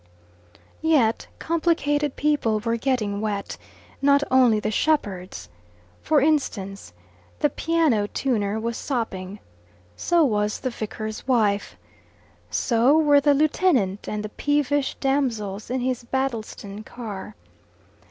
[0.81, 3.59] Yet complicated people were getting wet
[4.01, 5.47] not only the shepherds.
[6.01, 6.91] For instance,
[7.41, 9.37] the piano tuner was sopping.
[9.95, 11.77] So was the vicar's wife.
[12.49, 17.35] So were the lieutenant and the peevish damsels in his Battleston car.